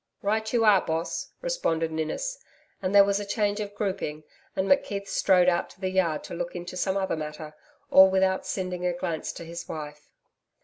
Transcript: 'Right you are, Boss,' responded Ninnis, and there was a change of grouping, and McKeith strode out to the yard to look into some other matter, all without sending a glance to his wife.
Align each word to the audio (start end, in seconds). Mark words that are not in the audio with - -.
'Right 0.23 0.51
you 0.51 0.65
are, 0.65 0.81
Boss,' 0.83 1.31
responded 1.41 1.91
Ninnis, 1.91 2.39
and 2.81 2.95
there 2.95 3.03
was 3.03 3.19
a 3.19 3.23
change 3.23 3.59
of 3.59 3.75
grouping, 3.75 4.23
and 4.55 4.67
McKeith 4.67 5.07
strode 5.07 5.47
out 5.47 5.69
to 5.69 5.79
the 5.79 5.91
yard 5.91 6.23
to 6.23 6.33
look 6.33 6.55
into 6.55 6.75
some 6.75 6.97
other 6.97 7.15
matter, 7.15 7.53
all 7.91 8.09
without 8.09 8.43
sending 8.43 8.83
a 8.83 8.93
glance 8.93 9.31
to 9.33 9.45
his 9.45 9.69
wife. 9.69 10.09